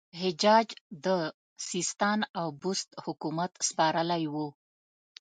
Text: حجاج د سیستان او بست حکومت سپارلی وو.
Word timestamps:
حجاج 0.21 0.67
د 1.05 1.07
سیستان 1.69 2.19
او 2.39 2.47
بست 2.61 2.89
حکومت 3.05 3.51
سپارلی 3.67 4.23
وو. 4.33 4.47